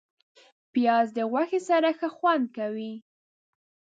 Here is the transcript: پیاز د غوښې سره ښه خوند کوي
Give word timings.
پیاز 0.73 1.07
د 1.17 1.19
غوښې 1.31 1.59
سره 1.69 1.89
ښه 1.97 2.09
خوند 2.15 2.45
کوي 2.57 2.93